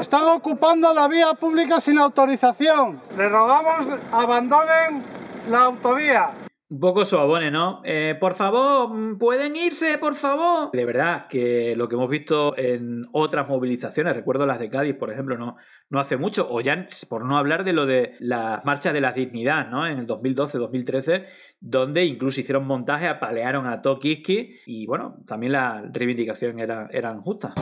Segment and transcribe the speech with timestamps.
[0.00, 3.00] Están ocupando la vía pública sin autorización.
[3.16, 5.02] Les rogamos abandonen
[5.48, 6.30] la autovía.
[6.68, 7.80] Un poco suavone, ¿no?
[7.84, 10.70] Eh, por favor, ¿pueden irse, por favor?
[10.72, 15.12] De verdad que lo que hemos visto en otras movilizaciones, recuerdo las de Cádiz, por
[15.12, 15.56] ejemplo, no,
[15.90, 19.12] no hace mucho, o ya por no hablar de lo de las marchas de la
[19.12, 19.86] dignidad, ¿no?
[19.86, 21.26] En el 2012-2013,
[21.60, 27.54] donde incluso hicieron montaje, apalearon a Tokiski y bueno, también las reivindicaciones era, eran justas.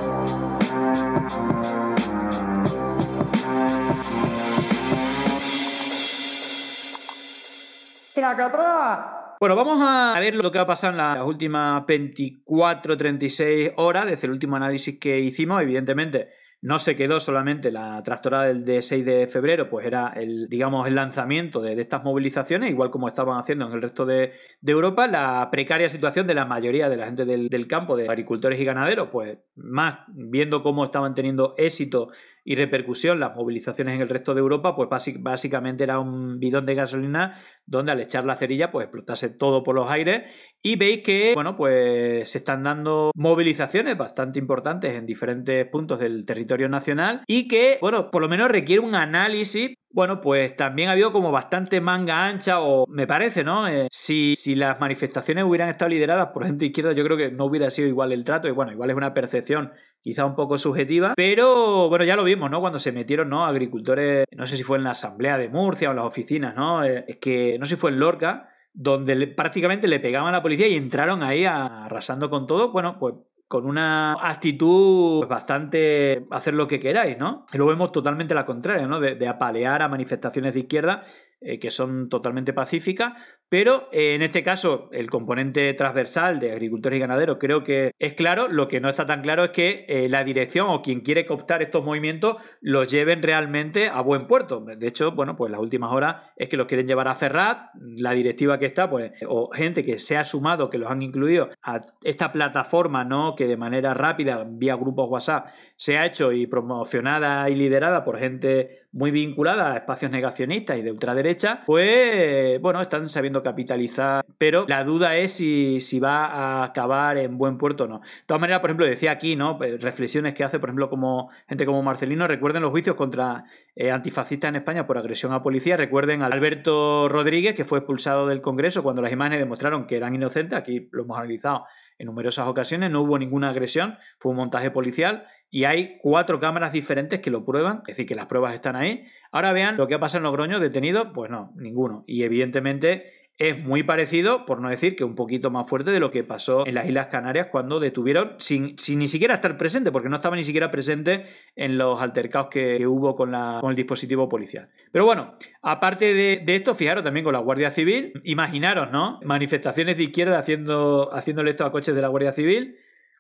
[9.41, 14.27] Bueno, vamos a ver lo que ha pasado en las últimas 24, 36 horas desde
[14.27, 15.61] el último análisis que hicimos.
[15.61, 16.31] Evidentemente,
[16.65, 20.95] no se quedó solamente la tractorada del 6 de febrero, pues era el, digamos, el
[20.95, 24.33] lanzamiento de, estas movilizaciones, igual como estaban haciendo en el resto de,
[24.65, 28.65] Europa, la precaria situación de la mayoría de la gente del campo, de agricultores y
[28.65, 32.09] ganaderos, pues más viendo cómo estaban teniendo éxito
[32.45, 36.75] y repercusión las movilizaciones en el resto de Europa, pues básicamente era un bidón de
[36.75, 40.31] gasolina donde al echar la cerilla pues explotase todo por los aires.
[40.63, 46.27] Y veis que bueno pues se están dando movilizaciones bastante importantes en diferentes puntos del
[46.27, 49.75] territorio nacional y que bueno por lo menos requiere un análisis.
[49.91, 53.69] Bueno, pues también ha habido como bastante manga ancha, o me parece, ¿no?
[53.69, 57.45] Eh, si, si, las manifestaciones hubieran estado lideradas por gente izquierda, yo creo que no
[57.45, 59.71] hubiera sido igual el trato, y bueno, igual es una percepción
[60.05, 62.61] quizá un poco subjetiva, pero bueno, ya lo vimos, ¿no?
[62.61, 63.47] Cuando se metieron, ¿no?
[63.47, 66.85] Agricultores, no sé si fue en la Asamblea de Murcia o en las oficinas, ¿no?
[66.85, 70.43] Eh, es que no sé si fue en Lorca, donde prácticamente le pegaban a la
[70.43, 73.15] policía y entraron ahí arrasando con todo, bueno, pues
[73.49, 77.47] con una actitud pues, bastante hacer lo que queráis, ¿no?
[77.51, 79.01] Y lo vemos totalmente la contraria, ¿no?
[79.01, 81.05] De, apalear a manifestaciones de izquierda
[81.41, 83.15] eh, que son totalmente pacíficas,
[83.49, 88.15] pero eh, en este caso el componente transversal de agricultores y ganaderos creo que es
[88.15, 91.27] claro, lo que no está tan claro es que eh, la dirección o quien quiere
[91.27, 94.61] cooptar estos movimientos los lleven realmente a buen puerto.
[94.61, 98.13] De hecho, bueno, pues las últimas horas es que los quieren llevar a Ferrat, la
[98.13, 101.81] directiva que está, pues, o gente que se ha sumado, que los han incluido a
[102.03, 103.35] esta plataforma, ¿no?
[103.35, 108.19] Que de manera rápida, vía grupos WhatsApp, se ha hecho y promocionada y liderada por
[108.19, 114.67] gente muy vinculada a espacios negacionistas y de ultraderecha, pues bueno, están sabiendo capitalizar, pero
[114.69, 117.99] la duda es si, si va a acabar en buen puerto o no.
[117.99, 119.59] De todas maneras, por ejemplo, decía aquí, ¿no?
[119.59, 123.91] Pues, reflexiones que hace, por ejemplo, como gente como Marcelino, recuerden los juicios contra eh,
[123.91, 128.43] antifascistas en España por agresión a policía, recuerden a Alberto Rodríguez, que fue expulsado del
[128.43, 131.65] Congreso cuando las imágenes demostraron que eran inocentes, aquí lo hemos analizado
[131.99, 136.73] en numerosas ocasiones, no hubo ninguna agresión, fue un montaje policial y hay cuatro cámaras
[136.73, 139.05] diferentes que lo prueban, es decir, que las pruebas están ahí.
[139.31, 142.03] Ahora vean lo que ha pasado en Logroño, detenido, pues no, ninguno.
[142.09, 146.11] Y evidentemente es muy parecido, por no decir que un poquito más fuerte de lo
[146.11, 150.17] que pasó en las Islas Canarias cuando detuvieron sin, ni siquiera estar presente, porque no
[150.17, 154.71] estaba ni siquiera presente en los altercados que, hubo con, la, con, el dispositivo policial.
[154.91, 159.21] Pero bueno, aparte de, esto, fijaros también con la Guardia Civil, imaginaros, ¿no?
[159.23, 162.77] Manifestaciones de izquierda haciendo, haciéndole esto a coches de la Guardia Civil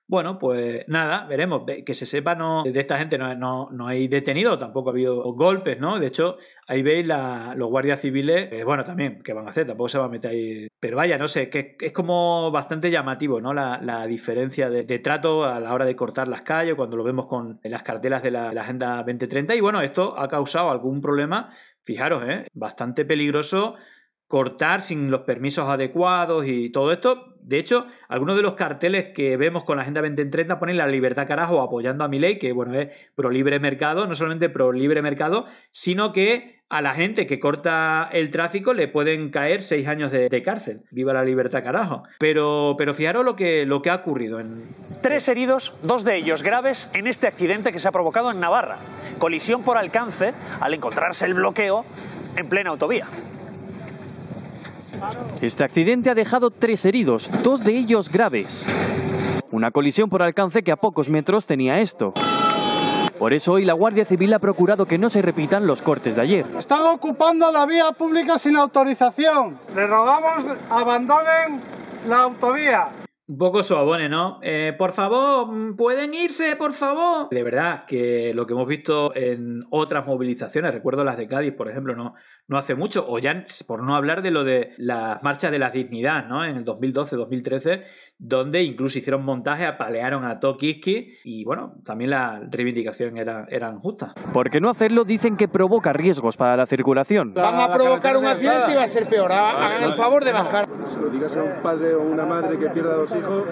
[0.06, 1.62] bueno, pues nada, veremos.
[1.84, 5.22] Que se sepa, no, de esta gente no, no, no hay detenido, tampoco ha habido
[5.32, 5.98] golpes, ¿no?
[5.98, 9.66] De hecho, ahí veis los guardias civiles, eh, bueno, también, ¿qué van a hacer?
[9.66, 10.68] Tampoco se va a meter ahí.
[10.78, 13.54] Pero vaya, no sé, que es como bastante llamativo, ¿no?
[13.54, 17.26] La, la diferencia de, trato a la hora de cortar las calles, cuando lo vemos
[17.26, 19.54] con las cartelas de la, de la Agenda 2030.
[19.54, 21.54] Y bueno, esto ha causado algún problema,
[21.84, 22.46] fijaros, ¿eh?
[22.52, 23.76] Bastante peligroso
[24.34, 27.36] cortar sin los permisos adecuados y todo esto.
[27.40, 31.28] De hecho, algunos de los carteles que vemos con la Agenda 2030 ponen la libertad
[31.28, 35.02] carajo apoyando a mi ley, que bueno, es pro libre mercado, no solamente pro libre
[35.02, 40.10] mercado, sino que a la gente que corta el tráfico le pueden caer seis años
[40.10, 40.80] de, cárcel.
[40.90, 42.02] Viva la libertad carajo.
[42.18, 44.40] Pero, pero fijaros lo que, lo que ha ocurrido.
[44.40, 44.64] En...
[45.00, 48.78] Tres heridos, dos de ellos graves, en este accidente que se ha provocado en Navarra.
[49.20, 51.84] Colisión por alcance al encontrarse el bloqueo
[52.34, 53.06] en plena autovía.
[55.40, 58.66] Este accidente ha dejado tres heridos, dos de ellos graves.
[59.50, 62.12] Una colisión por alcance que a pocos metros tenía esto.
[63.18, 66.22] Por eso hoy la Guardia Civil ha procurado que no se repitan los cortes de
[66.22, 66.46] ayer.
[66.58, 69.58] Están ocupando la vía pública sin autorización.
[69.74, 71.62] Les rogamos abandonen
[72.08, 72.88] la autovía.
[73.26, 74.38] Un poco suavone, ¿no?
[74.42, 77.30] Eh, por favor, ¿pueden irse, por favor?
[77.30, 81.70] De verdad que lo que hemos visto en otras movilizaciones, recuerdo las de Cádiz, por
[81.70, 82.14] ejemplo, no,
[82.46, 85.70] no hace mucho, o ya por no hablar de lo de las marchas de la
[85.70, 86.44] dignidad, ¿no?
[86.44, 87.84] En el 2012-2013,
[88.18, 94.12] donde incluso hicieron montaje, apalearon a Tokiski y bueno, también la reivindicación era, eran justas.
[94.32, 95.04] ¿Por qué no hacerlo?
[95.04, 97.34] Dicen que provoca riesgos para la circulación.
[97.34, 99.32] Van a provocar un accidente y va a ser peor.
[99.32, 100.68] Hagan el favor de bajar.
[100.88, 103.44] Se lo digas a un padre o una madre que pierda a los hijos.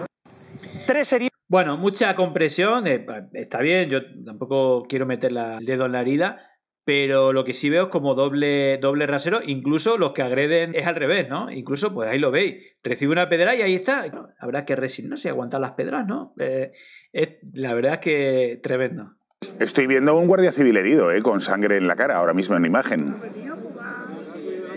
[0.86, 1.32] Tres heridos.
[1.48, 3.04] Bueno, mucha compresión, eh,
[3.34, 6.51] está bien, yo tampoco quiero meter el dedo en la herida,
[6.84, 10.87] pero lo que sí veo es como doble, doble rasero, incluso los que agreden es
[10.87, 11.50] al revés, ¿no?
[11.50, 14.05] Incluso, pues ahí lo veis, recibe una pedra y ahí está,
[14.38, 16.34] habrá que resignarse y aguantar las pedras, ¿no?
[16.38, 16.73] Eh,
[17.12, 19.12] es, la verdad es que tremendo.
[19.58, 21.23] Estoy viendo a un guardia civil herido, ¿eh?
[21.23, 23.17] con sangre en la cara, ahora mismo en imagen.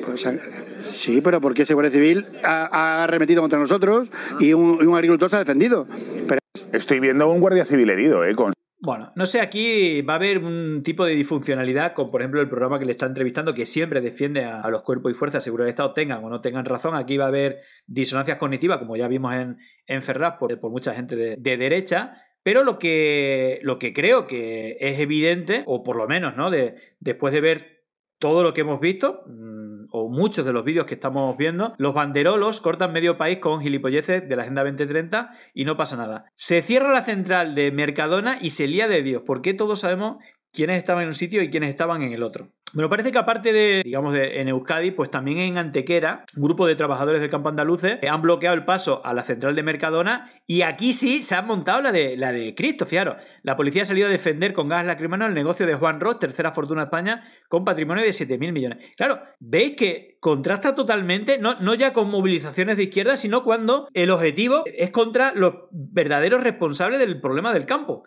[0.05, 0.39] Pues, eh,
[0.79, 4.09] sí, pero porque ese guardia civil ha, arremetido contra nosotros
[4.39, 5.87] y un, un, agricultor se ha defendido.
[6.27, 6.39] Pero...
[6.71, 8.35] Estoy viendo a un guardia civil herido, ¿eh?
[8.35, 8.54] con
[8.85, 12.47] bueno, no sé, aquí va a haber un tipo de disfuncionalidad con, por ejemplo, el
[12.47, 15.65] programa que le está entrevistando, que siempre defiende a, los cuerpos y fuerzas de seguridad
[15.65, 16.95] del Estado, tengan o no tengan razón.
[16.95, 21.15] Aquí va a haber disonancias cognitivas, como ya vimos en, en Ferraz, por, mucha gente
[21.15, 22.21] de, derecha.
[22.43, 26.51] Pero lo que, lo que creo que es evidente, o por lo menos, ¿no?
[26.51, 27.83] De, después de ver
[28.19, 29.64] todo lo que hemos visto, mm,
[29.97, 34.27] o muchos de los vídeos que estamos viendo, los banderolos cortan medio país con gilipolleces
[34.27, 36.25] de la Agenda 2030 y no pasa nada.
[36.35, 40.17] Se cierra la central de Mercadona y se lía de Dios, porque todos sabemos
[40.55, 42.49] quiénes estaban en un sitio y quiénes estaban en el otro.
[42.73, 46.67] Me parece que aparte de, digamos, de, en Euskadi, pues también en Antequera, un grupo
[46.67, 50.61] de trabajadores del campo andaluces han bloqueado el paso a la central de Mercadona y
[50.61, 53.15] aquí sí se ha montado la de, la de Cristo, fijaros.
[53.43, 56.51] La policía ha salido a defender con gas lacrimógeno el negocio de Juan Ross, tercera
[56.51, 58.79] fortuna de España, con patrimonio de 7.000 millones.
[58.97, 64.09] Claro, veis que contrasta totalmente, no, no ya con movilizaciones de izquierda, sino cuando el
[64.11, 68.03] objetivo es contra los verdaderos responsables del problema del campo.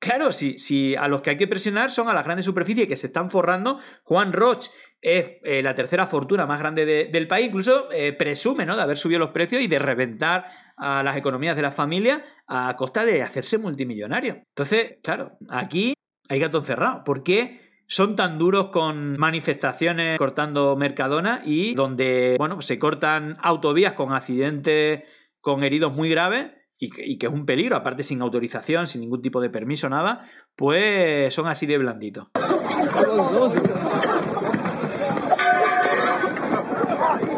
[0.00, 2.96] Claro, si, si a los que hay que presionar son a las grandes superficies que
[2.96, 3.80] se están forrando.
[4.02, 4.64] Juan Roch
[5.02, 8.76] es eh, la tercera fortuna más grande del país, incluso eh, presume ¿no?
[8.76, 10.46] de haber subido los precios y de reventar
[10.78, 14.42] a las economías de la familia a costa de hacerse multimillonario.
[14.56, 15.92] Entonces, claro, aquí
[16.30, 17.04] hay gato encerrado.
[17.04, 23.92] ¿Por qué son tan duros con manifestaciones cortando Mercadona y donde, bueno, se cortan autovías
[23.92, 25.02] con accidentes,
[25.40, 26.52] con heridos muy graves?
[26.82, 30.24] Y que, es un peligro, aparte sin autorización, sin ningún tipo de permiso, nada,
[30.56, 32.28] pues son así de blanditos.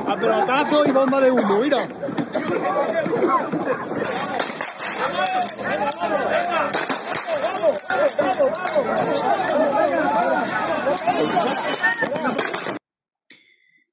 [0.06, 1.88] A y bomba de humo, mira.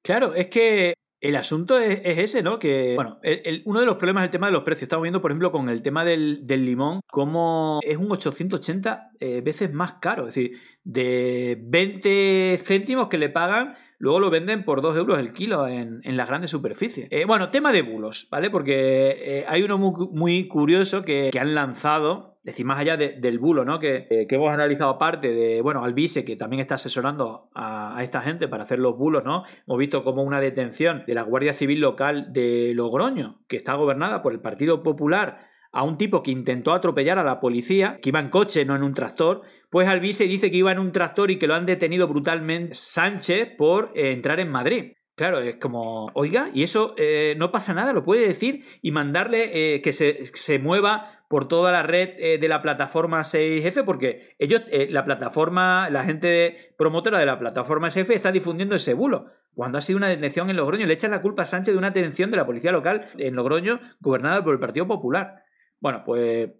[0.02, 2.58] Claro, es que el asunto es, ese, ¿no?
[2.58, 3.18] Que, bueno,
[3.64, 4.84] uno de los problemas es el tema de los precios.
[4.84, 9.72] Estamos viendo, por ejemplo, con el tema del, limón, cómo es un 880 eh, veces
[9.72, 10.28] más caro.
[10.28, 15.32] Es decir, de 20 céntimos que le pagan, luego lo venden por 2 euros el
[15.32, 17.08] kilo en, las grandes superficies.
[17.10, 18.48] Eh, bueno, tema de bulos, ¿vale?
[18.50, 23.78] Porque eh, hay uno muy, curioso que, han lanzado decir, más allá del bulo, ¿no?
[23.78, 28.62] Que, hemos analizado aparte de, bueno, Alvise, que también está asesorando a, esta gente para
[28.62, 29.44] hacer los bulos, ¿no?
[29.66, 34.22] Hemos visto como una detención de la Guardia Civil local de Logroño, que está gobernada
[34.22, 38.20] por el Partido Popular, a un tipo que intentó atropellar a la policía, que iba
[38.20, 41.38] en coche, no en un tractor, pues Alvise dice que iba en un tractor y
[41.38, 44.92] que lo han detenido brutalmente Sánchez por eh, entrar en Madrid.
[45.14, 49.74] Claro, es como, oiga, y eso eh, no pasa nada, lo puede decir y mandarle
[49.74, 54.34] eh, que se, se, mueva por toda la red eh, de la plataforma 6F, porque
[54.40, 59.26] ellos, eh, la plataforma, la gente promotora de la plataforma 6F está difundiendo ese bulo.
[59.54, 61.92] Cuando ha sido una detención en Logroño, le echan la culpa a Sánchez de una
[61.92, 65.44] detención de la policía local en Logroño, gobernada por el Partido Popular.
[65.78, 66.50] Bueno, pues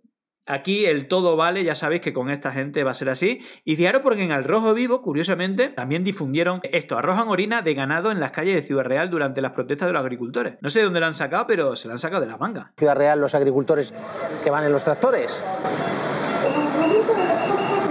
[0.46, 3.40] Aquí el todo vale, ya sabéis que con esta gente va a ser así.
[3.64, 6.98] Y fijaros porque en el Rojo Vivo, curiosamente, también difundieron esto.
[6.98, 10.00] Arrojan orina de ganado en las calles de Ciudad Real durante las protestas de los
[10.00, 10.54] agricultores.
[10.60, 12.72] No sé de dónde lo han sacado, pero se lo han sacado de la manga.
[12.76, 13.92] Ciudad Real, los agricultores
[14.42, 15.40] que van en los tractores.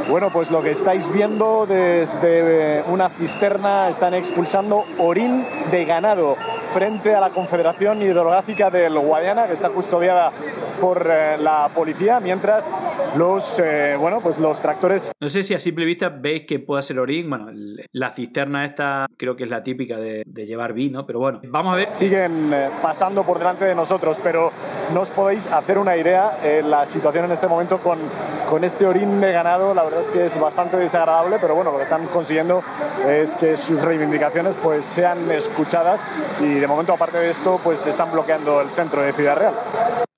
[0.10, 6.36] Bueno, pues lo que estáis viendo desde una cisterna están expulsando orín de ganado
[6.74, 10.32] frente a la Confederación Hidrográfica del Guadiana, que está custodiada
[10.80, 12.70] por eh, la policía, mientras
[13.16, 15.12] los, eh, bueno, pues los tractores...
[15.20, 17.48] No sé si a simple vista veis que puede ser orín, bueno,
[17.92, 21.76] la cisterna esta creo que es la típica de, llevar vino, pero bueno, vamos a
[21.76, 21.94] ver...
[21.94, 24.52] Siguen eh, pasando por delante de nosotros, pero
[24.94, 28.00] no os podéis hacer una idea, la situación en este momento con,
[28.50, 31.78] con este orín de ganado, la verdad es que es bastante desagradable, pero bueno, lo
[31.78, 32.64] que están consiguiendo
[33.08, 36.02] es que sus reivindicaciones pues sean escuchadas
[36.40, 40.09] y de momento aparte de esto pues están bloqueando el centro de Ciudad Real.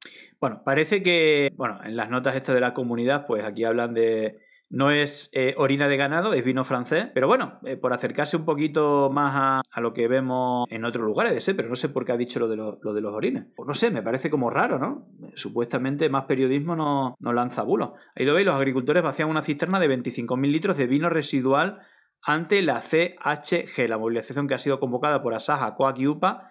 [0.42, 4.40] Bueno, parece que, bueno, en las notas esto de la comunidad, pues aquí hablan de,
[4.72, 8.46] no es eh, orina de ganado, es vino francés, pero bueno, eh, por acercarse un
[8.46, 12.14] poquito más a, lo que vemos en otros lugares de pero no sé por qué
[12.14, 13.46] ha dicho lo de, lo de los orines.
[13.56, 15.06] Pues no sé, me parece como raro, ¿no?
[15.36, 17.92] Supuestamente más periodismo no, no lanza bulos.
[18.16, 21.82] Ahí lo veis, los agricultores vacían una cisterna de 25.000 litros de vino residual
[22.24, 26.51] ante la CHG, la movilización que ha sido convocada por Asaja, Coac y UPA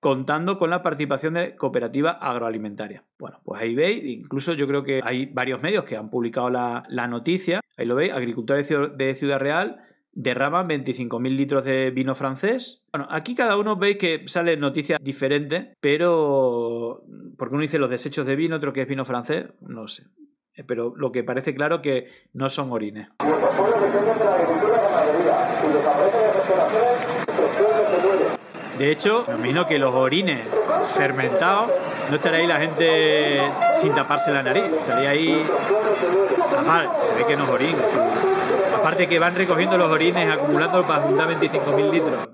[0.00, 3.04] contando con la participación de cooperativas agroalimentarias.
[3.18, 6.84] Bueno, pues ahí veis, incluso yo creo que hay varios medios que han publicado la,
[6.88, 12.82] la noticia, ahí lo veis, agricultores de Ciudad Real derraman 25.000 litros de vino francés.
[12.92, 17.04] Bueno, aquí cada uno veis que sale noticias diferentes, pero
[17.38, 20.04] porque uno dice los desechos de vino, otro que es vino francés, no sé.
[20.54, 23.08] Eh, pero lo que parece claro que no son orines.
[28.80, 30.46] Hecho, me imagino que los orines
[30.94, 31.70] fermentados
[32.08, 33.40] no estaría ahí la gente
[33.76, 35.46] sin taparse la nariz, estaría ahí.
[36.56, 37.76] Además, se ve que no es orín.
[38.74, 42.28] Aparte que van recogiendo los orines, acumulando para juntar 25.000 litros.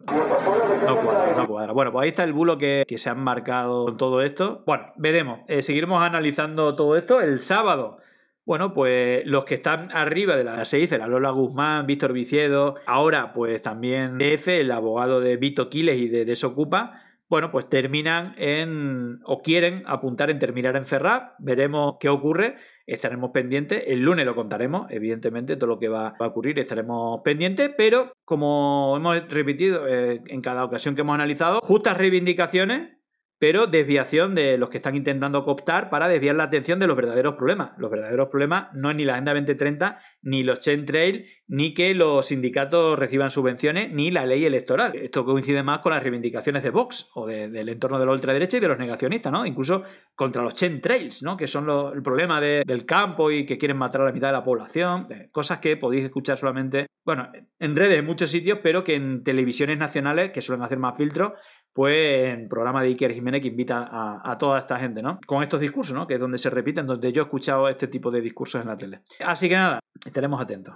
[0.86, 1.72] No cuadra, no cuadra.
[1.72, 4.62] Bueno, pues ahí está el bulo que, se han marcado con todo esto.
[4.64, 5.40] Bueno, veremos.
[5.48, 7.98] Eh, seguiremos analizando todo esto el sábado.
[8.46, 13.32] Bueno, pues los que están arriba de la dice la Lola Guzmán, Víctor Viciedo, ahora
[13.32, 19.18] pues también DF, el abogado de Vito Quiles y de Desocupa, bueno, pues terminan en,
[19.24, 22.54] o quieren apuntar en terminar en Ferrat, veremos qué ocurre,
[22.86, 27.72] estaremos pendientes, el lunes lo contaremos, evidentemente, todo lo que va, a ocurrir estaremos pendientes,
[27.76, 32.95] pero como hemos repetido eh, en cada ocasión que hemos analizado, justas reivindicaciones
[33.38, 37.34] pero desviación de los que están intentando cooptar para desviar la atención de los verdaderos
[37.34, 37.72] problemas.
[37.78, 42.26] Los verdaderos problemas no es ni la Agenda 2030, ni los Trail, ni que los
[42.26, 44.96] sindicatos reciban subvenciones, ni la ley electoral.
[44.96, 48.60] Esto coincide más con las reivindicaciones de Vox o del entorno de la ultraderecha y
[48.60, 49.46] de los negacionistas, ¿no?
[49.46, 51.36] Incluso contra los Trails, ¿no?
[51.36, 54.44] Que son el problema del campo y que quieren matar a la mitad de la
[54.44, 55.06] población.
[55.10, 59.22] Eh, cosas que podéis escuchar solamente, bueno, en redes en muchos sitios, pero que en
[59.22, 61.34] televisiones nacionales, que suelen hacer más filtros,
[61.76, 63.86] pues en programa de Iker Jiménez que invita
[64.24, 65.20] a, toda esta gente, ¿no?
[65.26, 66.06] Con estos discursos, ¿no?
[66.06, 68.78] Que es donde se repiten, donde yo he escuchado este tipo de discursos en la
[68.78, 69.00] tele.
[69.20, 70.74] Así que nada, estaremos atentos.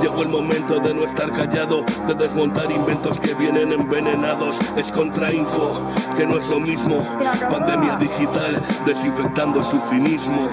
[0.00, 4.58] Llegó el momento de no estar callado, de desmontar inventos que vienen envenenados.
[4.74, 7.06] Es contrainfo, que no es lo mismo.
[7.50, 10.48] Pandemia digital, desinfectando su cinismo.